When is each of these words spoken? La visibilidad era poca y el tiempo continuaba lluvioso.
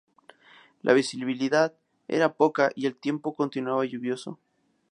La 0.83 0.93
visibilidad 0.95 1.75
era 2.07 2.33
poca 2.33 2.71
y 2.73 2.87
el 2.87 2.95
tiempo 2.95 3.35
continuaba 3.35 3.85
lluvioso. 3.85 4.39